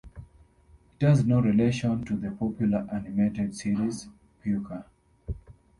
[0.99, 4.07] It has no relation to the popular animated series
[4.43, 4.87] Pucca.